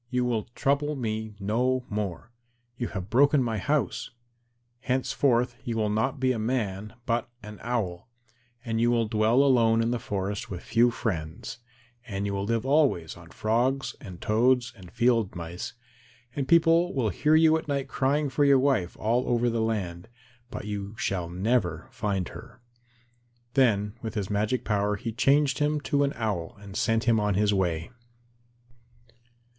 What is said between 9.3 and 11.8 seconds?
alone in the forest with few friends,